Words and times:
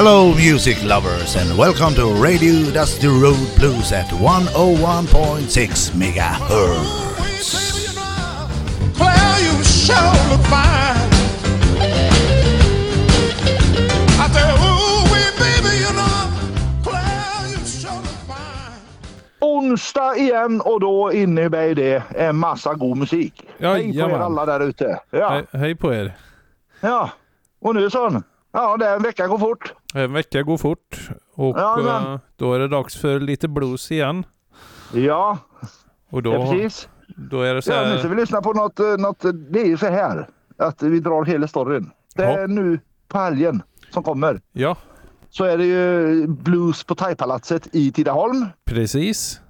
Hello, 0.00 0.32
music 0.32 0.78
lovers, 0.84 1.34
and 1.34 1.58
welcome 1.58 1.92
to 1.96 2.06
Radio 2.22 2.70
Dusty 2.70 3.08
Road 3.08 3.48
Blues 3.56 3.90
at 3.90 4.06
101.6 4.06 5.92
megahertz. 5.98 6.90
Claire, 8.94 9.38
you 9.42 9.64
sure 9.64 10.14
look 10.30 10.44
fine. 10.46 11.10
I 14.22 14.26
say, 14.34 14.46
ooh, 14.54 15.02
wee, 15.10 15.30
baby, 15.42 15.74
you 15.82 15.92
know, 15.98 16.30
Claire, 16.84 17.48
you 17.50 17.66
sure 17.66 18.00
look 18.06 18.22
fine. 18.30 18.78
Onsdag 19.40 20.16
igen 20.16 20.60
och 20.60 20.80
då 20.80 21.12
innebär 21.12 21.74
det 21.74 22.02
en 22.16 22.36
massa 22.36 22.74
god 22.74 22.96
musik. 22.96 23.46
Hej 23.58 23.92
på 23.92 24.10
er 24.10 24.18
alla 24.18 24.46
där 24.46 24.60
ute. 24.60 25.00
Ja. 25.10 25.28
Hej, 25.30 25.46
hej 25.52 25.74
på 25.74 25.94
er. 25.94 26.16
ja, 26.80 27.10
och 27.60 27.74
nu 27.74 27.90
så. 27.90 28.22
Ja, 28.52 28.76
den 28.76 29.02
veckan 29.02 29.28
går 29.28 29.38
fort. 29.38 29.72
En 29.94 30.12
vecka 30.12 30.42
går 30.42 30.58
fort 30.58 31.10
och 31.34 31.58
Jajamän. 31.58 32.12
eh, 32.12 32.20
då 32.36 32.54
är 32.54 32.58
det 32.58 32.68
dags 32.68 32.96
för 32.96 33.20
lite 33.20 33.48
blues 33.48 33.90
igen. 33.92 34.26
Ja, 34.92 35.38
Och 36.10 36.22
då, 36.22 36.32
ja 36.34 36.50
precis. 36.52 36.88
då 37.16 37.42
är 37.42 37.54
det 37.54 37.62
så 37.62 37.70
Ja, 37.72 37.80
nu 37.82 37.98
ska 37.98 38.08
här, 38.08 38.14
vi 38.14 38.20
lyssna 38.20 38.42
på 38.42 38.52
något, 38.52 38.80
eh, 38.80 38.96
något. 38.98 39.24
Det 39.50 39.60
är 39.60 39.66
ju 39.66 39.76
så 39.76 39.86
här 39.86 40.28
att 40.58 40.82
vi 40.82 41.00
drar 41.00 41.24
hela 41.24 41.48
storyn. 41.48 41.90
Det 42.16 42.24
är 42.24 42.40
Ja. 42.40 42.46
nu 42.46 42.80
på 43.08 43.18
helgen 43.18 43.62
som 43.90 44.02
kommer. 44.02 44.40
ja 44.52 44.76
Så 45.30 45.44
är 45.44 45.58
det 45.58 45.64
ju 45.64 46.26
blues 46.26 46.84
på 46.84 46.94
Thaipalatset 46.94 47.68
i 47.72 47.92
Tidaholm. 47.92 48.46
precis. 48.64 49.40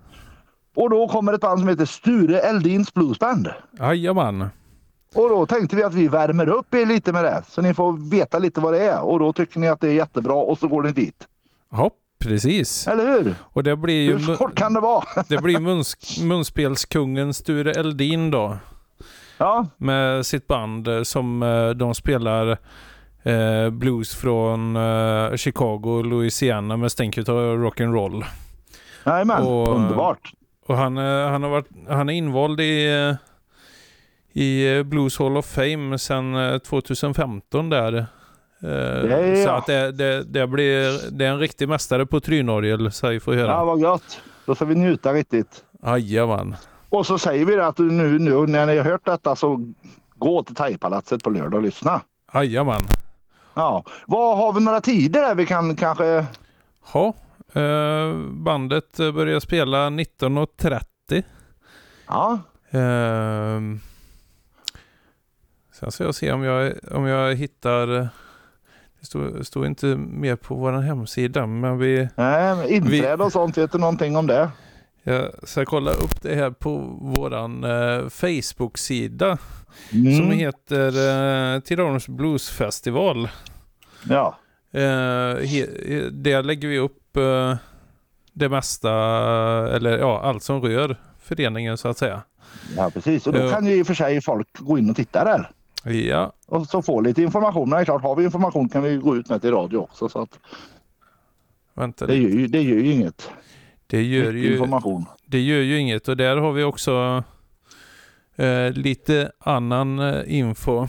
Och 0.76 0.90
då 0.90 1.08
kommer 1.08 1.32
ett 1.32 1.40
band 1.40 1.58
som 1.60 1.68
heter 1.68 1.84
Sture 1.84 2.40
Eldins 2.40 2.94
Bluesband. 2.94 3.48
Jajamän. 3.78 4.48
Och 5.14 5.28
då 5.28 5.46
tänkte 5.46 5.76
vi 5.76 5.82
att 5.82 5.94
vi 5.94 6.08
värmer 6.08 6.48
upp 6.48 6.74
er 6.74 6.86
lite 6.86 7.12
med 7.12 7.24
det. 7.24 7.42
Så 7.48 7.62
ni 7.62 7.74
får 7.74 8.10
veta 8.10 8.38
lite 8.38 8.60
vad 8.60 8.72
det 8.72 8.80
är. 8.84 9.00
Och 9.00 9.18
då 9.18 9.32
tycker 9.32 9.60
ni 9.60 9.68
att 9.68 9.80
det 9.80 9.88
är 9.88 9.92
jättebra 9.92 10.34
och 10.34 10.58
så 10.58 10.68
går 10.68 10.82
ni 10.82 10.92
dit. 10.92 11.26
Ja, 11.70 11.90
precis. 12.24 12.88
Eller 12.88 13.06
hur? 13.12 13.34
Och 13.42 13.62
det 13.62 13.76
blir 13.76 14.02
ju 14.02 14.16
Hur 14.18 14.36
svårt 14.36 14.54
kan 14.54 14.72
det 14.74 14.80
vara? 14.80 15.04
det 15.28 15.38
blir 15.42 15.60
muns, 15.60 15.96
munspelskungen 16.22 17.34
Sture 17.34 17.72
Eldin 17.72 18.30
då. 18.30 18.56
ja, 19.38 19.66
Med 19.76 20.26
sitt 20.26 20.46
band 20.46 20.88
eh, 20.88 21.02
som 21.02 21.42
eh, 21.42 21.68
de 21.70 21.94
spelar 21.94 22.50
eh, 23.22 23.70
blues 23.70 24.14
från 24.14 24.76
eh, 24.76 25.36
Chicago, 25.36 26.02
Louisiana 26.02 26.76
med 26.76 26.92
stänket 26.92 27.28
av 27.28 27.36
rock'n'roll. 27.38 28.24
jajamän. 29.06 29.42
Underbart. 29.42 30.32
Och 30.66 30.76
han, 30.76 30.98
eh, 30.98 31.28
han, 31.30 31.42
har 31.42 31.50
varit, 31.50 31.68
han 31.88 32.08
är 32.08 32.12
invald 32.12 32.60
i, 32.60 32.86
i 34.38 34.76
eh, 34.76 34.82
Blues 34.82 35.18
Hall 35.18 35.36
of 35.36 35.46
Fame 35.46 35.98
sedan 35.98 36.34
eh, 36.52 36.58
2015 36.58 37.70
där. 37.70 37.92
Eh, 38.62 38.68
är 38.70 39.44
Så 39.44 39.50
att 39.50 39.66
det, 39.66 39.92
det, 39.92 40.22
det, 40.22 40.46
blir, 40.46 41.10
det 41.10 41.24
är 41.26 41.30
en 41.30 41.38
riktig 41.38 41.68
mästare 41.68 42.06
på 42.06 42.20
trynorgel, 42.20 42.90
vi 43.02 43.20
får 43.20 43.34
Ja, 43.34 43.40
höra. 43.40 43.64
vad 43.64 43.80
gott. 43.82 44.20
Då 44.46 44.54
ska 44.54 44.64
vi 44.64 44.74
njuta 44.74 45.12
riktigt. 45.12 45.64
Jajamän. 45.86 46.56
Och 46.88 47.06
så 47.06 47.18
säger 47.18 47.44
vi 47.44 47.54
det 47.54 47.66
att 47.66 47.78
nu, 47.78 48.18
nu 48.18 48.46
när 48.46 48.66
ni 48.66 48.76
har 48.76 48.84
hört 48.84 49.04
detta 49.04 49.36
så 49.36 49.72
gå 50.16 50.42
till 50.42 50.54
Thaipalatset 50.54 51.22
på 51.22 51.30
lördag 51.30 51.54
och 51.54 51.62
lyssna. 51.62 52.00
Jajamän. 52.34 52.80
Ja. 53.54 53.84
Vad 54.06 54.36
har 54.38 54.52
vi 54.52 54.60
några 54.60 54.80
tider 54.80 55.20
där 55.22 55.34
vi 55.34 55.46
kan 55.46 55.76
kanske... 55.76 56.26
Ja, 56.94 57.14
eh, 57.52 58.14
bandet 58.30 59.00
eh, 59.00 59.12
börjar 59.12 59.40
spela 59.40 59.86
19.30. 59.90 61.22
Ja, 62.08 62.38
Eh, 62.70 63.60
sen 65.78 65.92
ska 65.92 66.04
jag 66.04 66.14
se 66.14 66.32
om 66.32 66.42
jag, 66.42 66.72
om 66.90 67.06
jag 67.06 67.34
hittar... 67.34 67.86
Det 69.00 69.06
står, 69.06 69.42
står 69.42 69.66
inte 69.66 69.86
mer 69.96 70.36
på 70.36 70.54
vår 70.54 70.72
hemsida, 70.72 71.46
men 71.46 71.78
vi... 71.78 72.08
nej, 72.14 72.54
men 72.56 72.68
inträde 72.68 73.24
och 73.24 73.32
sånt. 73.32 73.58
Vet 73.58 73.72
du 73.72 73.78
någonting 73.78 74.16
om 74.16 74.26
det? 74.26 74.50
Jag 75.02 75.30
ska 75.42 75.64
kolla 75.64 75.90
upp 75.90 76.22
det 76.22 76.34
här 76.34 76.50
på 76.50 76.78
våran 77.00 77.64
eh, 77.64 78.08
Facebook-sida 78.08 79.38
Mm. 79.92 80.16
som 80.16 80.30
heter 80.30 80.86
eh, 81.54 81.60
Tidaholms 81.60 82.08
Blues 82.08 82.50
Festival. 82.50 83.28
Ja. 84.08 84.38
Eh, 84.72 84.80
he, 85.46 85.66
där 86.10 86.42
lägger 86.42 86.68
vi 86.68 86.78
upp 86.78 87.16
eh, 87.16 87.56
det 88.32 88.48
mesta, 88.48 88.90
eller 89.76 89.98
ja, 89.98 90.20
allt 90.22 90.42
som 90.42 90.60
rör 90.62 90.96
föreningen 91.22 91.78
så 91.78 91.88
att 91.88 91.98
säga. 91.98 92.22
ja, 92.76 92.90
precis. 92.94 93.26
Och 93.26 93.32
då 93.32 93.50
kan 93.50 93.66
ju 93.66 93.74
i 93.74 93.82
och 93.82 93.86
för 93.86 93.94
sig 93.94 94.20
folk 94.22 94.48
gå 94.58 94.78
in 94.78 94.90
och 94.90 94.96
titta 94.96 95.24
där. 95.24 95.50
Ja, 95.92 96.32
Och 96.46 96.66
så 96.66 96.82
få 96.82 97.00
lite 97.00 97.22
information. 97.22 97.68
Men 97.68 97.76
det 97.76 97.82
är 97.82 97.84
klart, 97.84 98.02
har 98.02 98.16
vi 98.16 98.24
information 98.24 98.68
kan 98.68 98.82
vi 98.82 98.96
gå 98.96 99.16
ut 99.16 99.28
med 99.28 99.40
till 99.40 99.50
radio 99.50 99.78
också. 99.78 100.08
Så 100.08 100.22
att 100.22 100.38
vänta 101.74 102.06
det, 102.06 102.16
gör 102.16 102.30
ju, 102.30 102.46
det 102.46 102.62
gör 102.62 102.76
ju 102.76 102.92
inget. 102.92 103.30
Det 103.86 104.02
gör, 104.02 104.32
ju, 104.32 104.52
information. 104.52 105.04
det 105.26 105.40
gör 105.40 105.60
ju 105.62 105.78
inget 105.78 106.08
och 106.08 106.16
där 106.16 106.36
har 106.36 106.52
vi 106.52 106.62
också 106.64 107.24
eh, 108.36 108.72
lite 108.72 109.32
annan 109.38 109.98
eh, 109.98 110.22
info. 110.38 110.86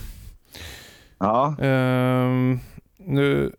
Ja, 1.17 1.55
Ehm, 1.59 2.59
nu, 2.97 3.51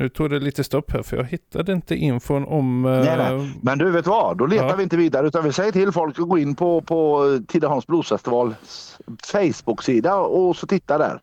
nu 0.00 0.08
tog 0.08 0.30
det 0.30 0.38
lite 0.38 0.64
stopp 0.64 0.92
här 0.92 1.02
för 1.02 1.16
jag 1.16 1.24
hittade 1.24 1.72
inte 1.72 1.94
infon 1.96 2.44
om... 2.44 2.84
eh, 2.84 2.90
Nej, 2.90 3.16
nej. 3.16 3.52
Men 3.62 3.78
du 3.78 3.90
vet 3.90 4.06
vad? 4.06 4.38
Då 4.38 4.46
letar 4.46 4.68
Ja. 4.68 4.76
vi 4.76 4.82
inte 4.82 4.96
vidare 4.96 5.26
utan 5.26 5.44
vi 5.44 5.52
säger 5.52 5.72
till 5.72 5.92
folk 5.92 6.18
att 6.18 6.28
gå 6.28 6.38
in 6.38 6.54
på, 6.54 6.80
på 6.80 7.24
Tidaholms 7.48 7.86
Bluesfestivals 7.86 8.98
Facebook-sida 9.24 10.14
och 10.16 10.56
så 10.56 10.66
titta 10.66 10.98
där. 10.98 11.20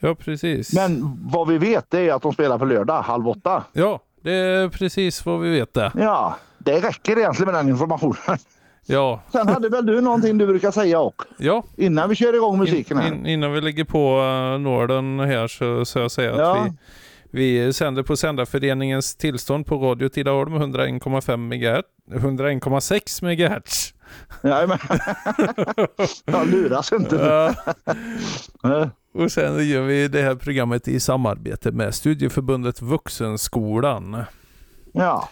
Ja, 0.00 0.14
precis. 0.14 0.74
Men 0.74 1.18
vad 1.32 1.48
vi 1.48 1.58
vet 1.58 1.94
är 1.94 2.12
att 2.12 2.22
de 2.22 2.32
spelar 2.32 2.58
på 2.58 2.64
lördag 2.64 3.02
halv 3.02 3.28
åtta. 3.28 3.64
Ja, 3.72 4.00
det 4.22 4.32
är 4.32 4.68
precis 4.68 5.26
vad 5.26 5.40
vi 5.40 5.50
vet 5.50 5.74
det. 5.74 5.92
Ja, 5.94 6.36
det 6.58 6.80
räcker 6.80 7.18
egentligen 7.18 7.52
med 7.52 7.60
den 7.64 7.68
informationen. 7.68 8.38
Ja, 8.86 9.20
Sen 9.32 9.48
hade 9.48 9.68
väl 9.68 9.86
du 9.86 10.00
någonting 10.00 10.38
du 10.38 10.46
brukar 10.46 10.70
säga 10.70 11.00
och 11.00 11.22
ja. 11.38 11.64
innan 11.76 12.08
vi 12.08 12.14
kör 12.14 12.34
igång 12.34 12.58
musiken 12.58 12.96
In, 12.96 13.02
här. 13.04 13.12
in, 13.14 13.26
innan 13.26 13.52
vi 13.52 13.60
lägger 13.60 13.84
på 13.84 14.20
uh, 14.20 14.58
Norden 14.60 15.20
här 15.20 15.46
så 15.48 15.84
ska 15.84 16.00
jag 16.00 16.10
säga 16.10 16.32
att 16.32 16.38
Ja. 16.38 16.66
vi, 16.66 16.72
vi 17.30 17.72
sänder 17.72 18.02
på 18.02 18.16
Sändarföreningens 18.16 19.16
tillstånd 19.16 19.66
på 19.66 19.76
Radio 19.76 20.08
Tidaholm 20.08 20.54
101,5 20.54 21.36
MHz. 21.36 21.84
101,6 22.22 23.22
MHz. 23.24 23.94
Jajamän. 24.42 24.78
Jag 26.24 26.48
luras 26.48 26.92
inte. 26.92 27.16
Ja. 28.62 28.90
Och 29.14 29.32
sen 29.32 29.68
gör 29.68 29.82
vi 29.82 30.08
det 30.08 30.22
här 30.22 30.34
programmet 30.34 30.88
i 30.88 31.00
samarbete 31.00 31.70
med 31.72 31.94
Studieförbundet 31.94 32.82
Vuxenskolan. 32.82 34.22
Ja, 34.92 35.28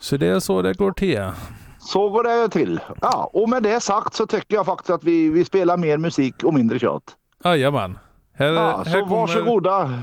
Så 0.00 0.16
det 0.16 0.26
är 0.26 0.40
så 0.40 0.62
det 0.62 0.78
går 0.78 0.92
till. 0.92 1.30
så 1.78 2.08
går 2.08 2.24
det 2.24 2.48
till. 2.48 2.80
Ja, 3.00 3.30
och 3.32 3.48
med 3.48 3.62
det 3.62 3.80
sagt 3.80 4.14
så 4.14 4.26
tycker 4.26 4.54
jag 4.56 4.66
faktiskt 4.66 4.90
att 4.90 5.04
vi, 5.04 5.30
vi 5.30 5.44
spelar 5.44 5.76
mer 5.76 5.96
musik 5.98 6.44
och 6.44 6.54
mindre 6.54 6.78
kött. 6.78 7.02
Jajamän. 7.44 7.98
Här, 8.34 8.46
Ja, 8.52 8.76
här 8.86 8.92
så 8.92 9.00
kommer, 9.00 9.16
varsågoda. 9.16 10.02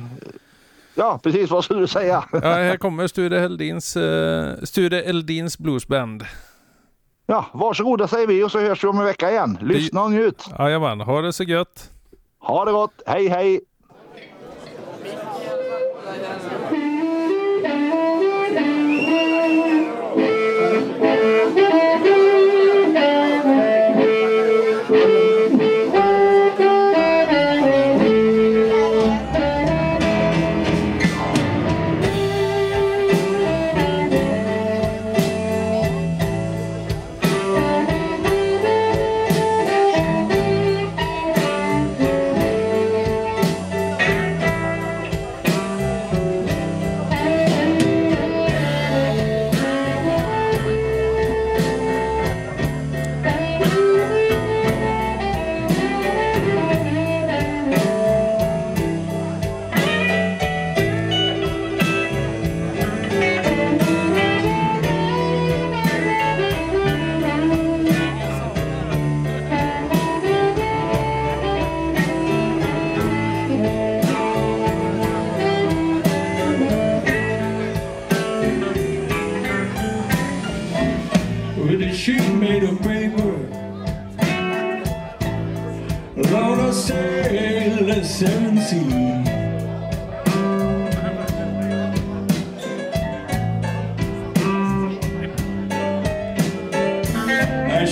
Ja, 0.95 1.19
precis 1.23 1.51
vad 1.51 1.63
skulle 1.63 1.79
du 1.79 1.87
säga? 1.87 2.23
ja, 2.31 2.39
här 2.39 2.77
kommer 2.77 3.07
Sture 3.07 3.39
Eldins, 3.39 3.97
uh, 3.97 4.53
Sture 4.63 5.01
Eldins 5.01 5.57
Bluesband. 5.57 6.25
Ja, 7.27 7.45
varsågoda 7.53 8.07
säger 8.07 8.27
vi 8.27 8.43
och 8.43 8.51
så 8.51 8.59
hörs 8.59 8.83
vi 8.83 8.87
om 8.87 8.99
en 8.99 9.05
vecka 9.05 9.31
igen. 9.31 9.57
Lyssna 9.61 10.03
och 10.03 10.11
njut. 10.11 10.45
Jajamän, 10.59 11.01
ha 11.01 11.21
det 11.21 11.33
så 11.33 11.43
gött. 11.43 11.91
Ha 12.39 12.65
det 12.65 12.71
gott. 12.71 13.01
Hej 13.05 13.27
hej! 13.27 13.61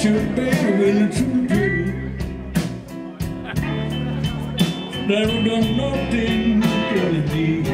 should 0.04 0.36
be 0.36 0.50
willing 0.80 1.10
to 1.12 1.48
do. 1.48 1.64
Never 5.08 5.38
done 5.48 5.78
nothing 5.78 6.60
really 6.92 7.22
deep. 7.30 7.68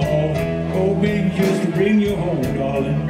oh, 0.00 0.72
oh, 0.72 0.94
baby, 0.94 1.28
just 1.36 1.70
bring 1.72 2.00
you 2.00 2.16
home, 2.16 2.42
darling. 2.56 3.03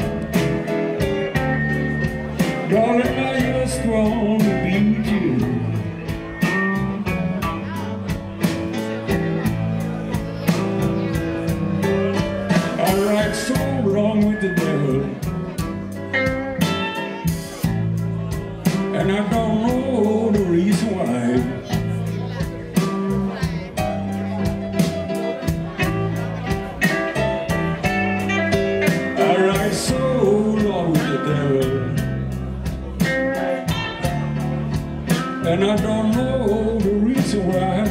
to 37.35 37.41
where 37.41 37.84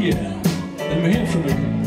Yeah, 0.00 0.42
let 0.78 1.02
me 1.02 1.12
hear 1.12 1.26
from 1.26 1.46
you. 1.46 1.79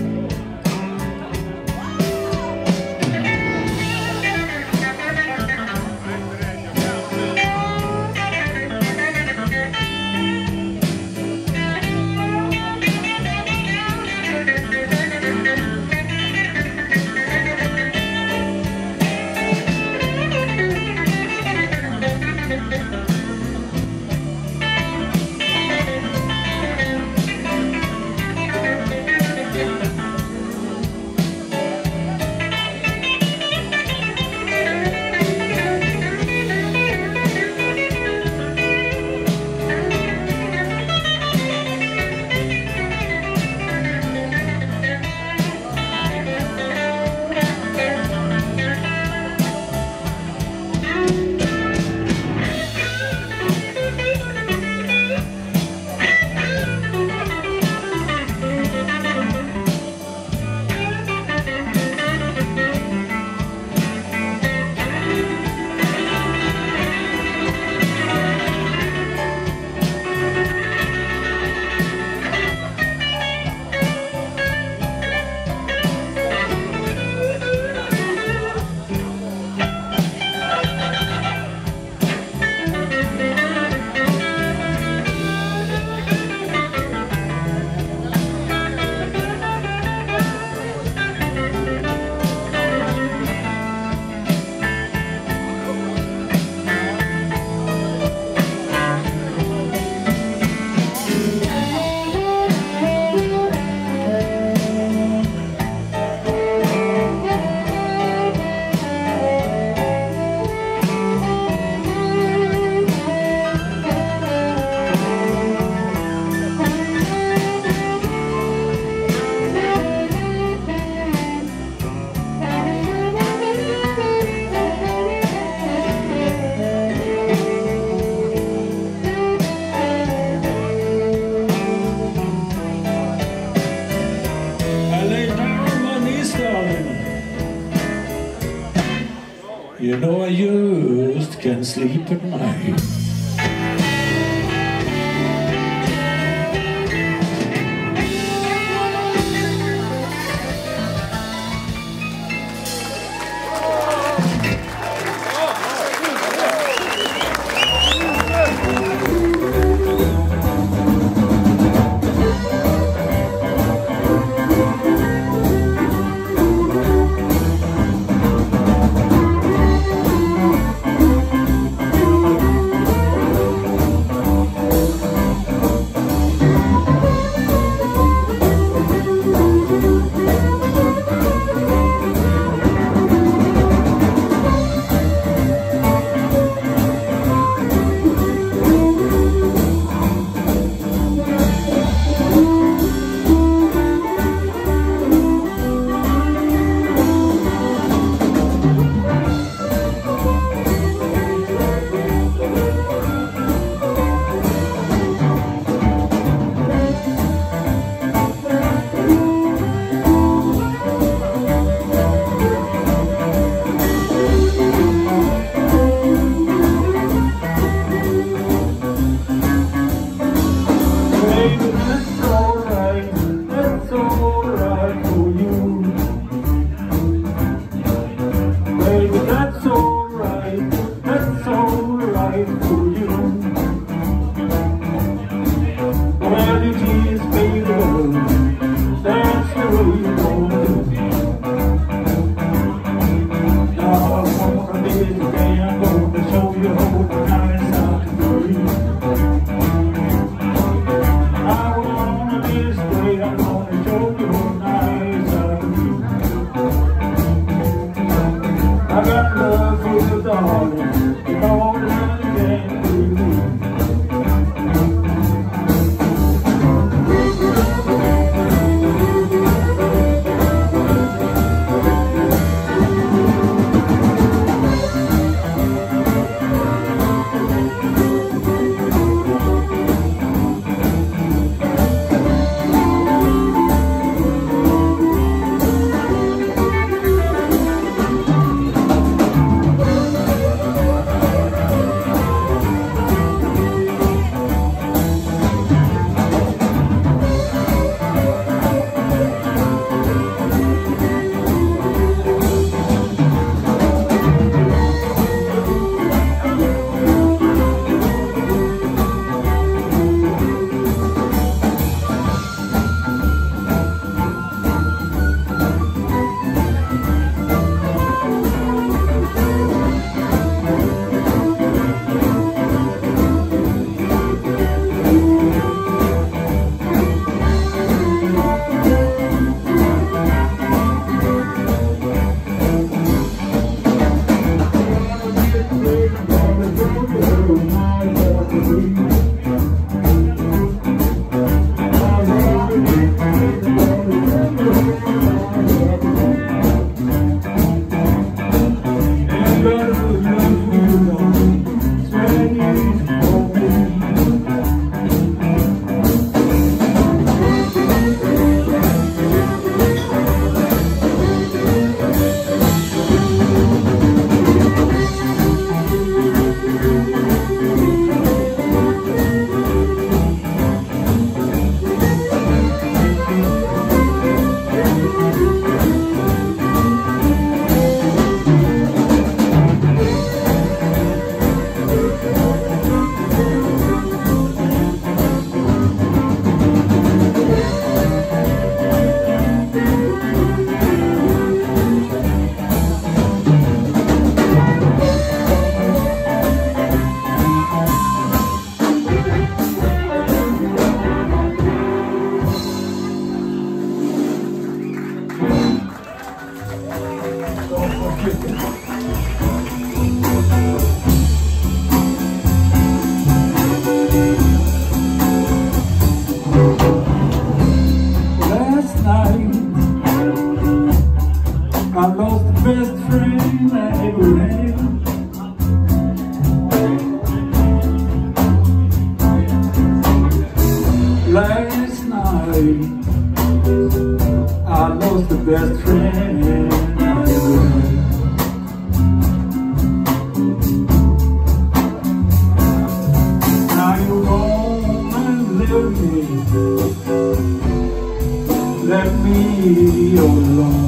Be 449.23 450.17
alone. 450.17 450.82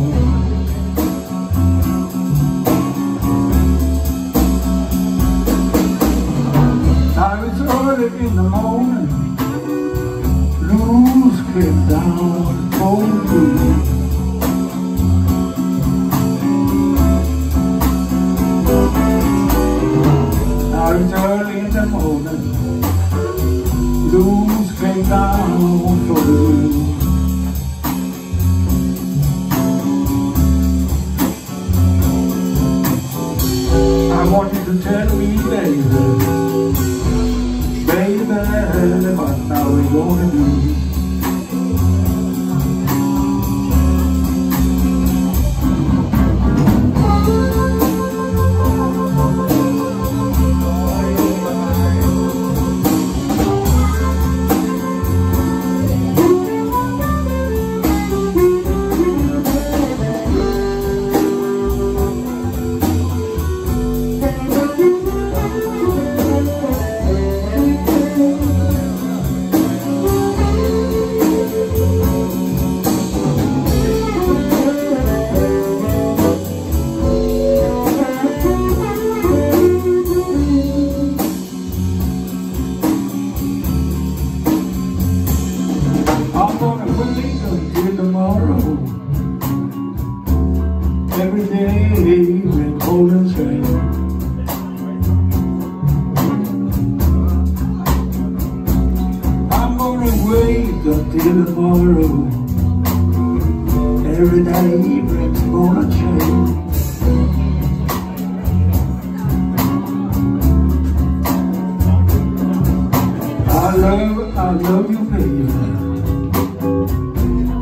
love, 113.85 114.37
I 114.37 114.51
love 114.51 114.91
you, 114.91 114.99
baby. 115.11 115.45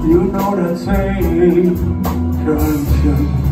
You 0.07 0.23
know 0.31 0.55
that 0.55 0.77
same, 0.77 2.03
don't? 2.45 3.42